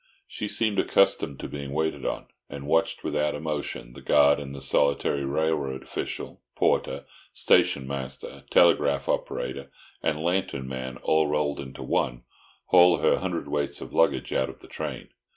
She 0.27 0.47
seemed 0.47 0.79
accustomed 0.79 1.39
to 1.41 1.47
being 1.47 1.73
waited 1.73 2.07
on, 2.07 2.25
and 2.49 2.65
watched 2.65 3.03
without 3.03 3.35
emotion 3.35 3.93
the 3.93 4.01
guard 4.01 4.39
and 4.39 4.55
the 4.55 4.59
solitary 4.59 5.23
railway 5.23 5.75
official—porter, 5.75 7.05
station 7.33 7.85
master, 7.87 8.43
telegraph 8.49 9.07
operator 9.07 9.69
and 10.01 10.19
lantern 10.23 10.67
man, 10.67 10.97
all 11.03 11.27
rolled 11.27 11.59
into 11.59 11.83
one—haul 11.83 12.97
her 12.97 13.17
hundredweights 13.17 13.79
of 13.79 13.93
luggage 13.93 14.33
out 14.33 14.49
of 14.49 14.61
the 14.61 14.67
train. 14.67 15.09